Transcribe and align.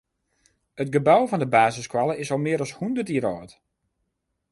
It 0.83 0.89
gebou 0.95 1.23
fan 1.27 1.39
de 1.43 1.49
basisskoalle 1.57 2.15
is 2.23 2.31
al 2.33 2.41
mear 2.45 2.61
as 2.65 2.75
hûndert 2.77 3.09
jier 3.11 3.25
âld. 3.33 3.51